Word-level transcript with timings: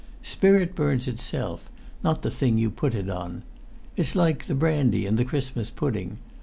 Spirit 0.23 0.73
burns 0.73 1.07
itself, 1.07 1.69
not 2.03 2.23
the 2.23 2.31
thing 2.31 2.57
you 2.57 2.71
put 2.71 2.95
it 2.95 3.07
on. 3.07 3.43
It's 3.95 4.15
like 4.15 4.47
the 4.47 4.55
brandy 4.55 5.05
and 5.05 5.15
the 5.15 5.23
Christmas 5.25 5.69
pudding. 5.69 6.17